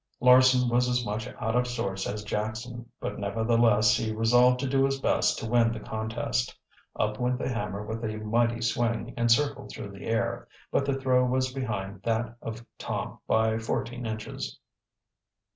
Larson 0.19 0.67
was 0.67 0.89
as 0.89 1.05
much 1.05 1.27
out 1.39 1.55
of 1.55 1.67
sorts 1.67 2.07
as 2.07 2.23
Jackson, 2.23 2.89
but 2.99 3.19
nevertheless 3.19 3.95
he 3.95 4.11
resolved 4.11 4.59
to 4.61 4.67
do 4.67 4.83
his 4.83 4.99
best 4.99 5.37
to 5.37 5.45
win 5.47 5.71
the 5.71 5.79
contest. 5.79 6.57
Up 6.99 7.19
went 7.19 7.37
the 7.37 7.47
hammer 7.47 7.85
with 7.85 8.03
a 8.03 8.17
mighty 8.17 8.61
swing 8.61 9.13
and 9.15 9.29
circled 9.31 9.69
through 9.69 9.91
the 9.91 10.07
air. 10.07 10.47
But 10.71 10.85
the 10.85 10.95
throw 10.99 11.25
was 11.27 11.53
behind 11.53 12.01
that 12.01 12.35
of 12.41 12.65
Tom 12.79 13.19
by 13.27 13.59
fourteen 13.59 14.07
inches. 14.07 14.57